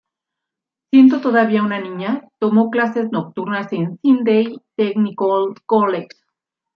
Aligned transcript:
Siendo 0.89 1.21
todavía 1.21 1.61
una 1.61 1.79
niña, 1.79 2.27
tomó 2.39 2.71
clases 2.71 3.11
nocturnas 3.11 3.71
en 3.71 3.99
el 4.01 4.01
Sydney 4.01 4.59
Technical 4.75 5.53
College. 5.67 6.07